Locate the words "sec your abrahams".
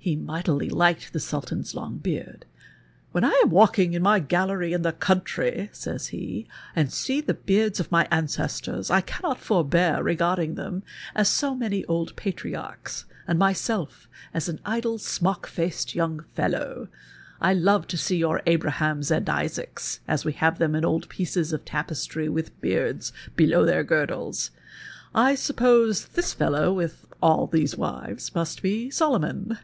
17.98-19.10